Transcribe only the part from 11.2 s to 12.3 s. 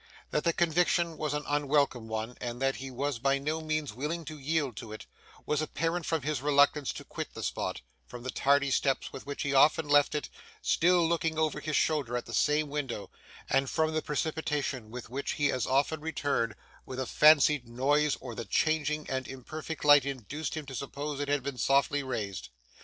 over his shoulder at